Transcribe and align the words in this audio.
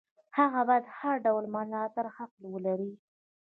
هغه 0.37 0.61
باید 0.67 0.85
د 0.87 0.95
هر 0.99 1.15
ډول 1.25 1.45
ملاتړ 1.55 2.05
حق 2.15 2.31
ولري. 2.53 2.91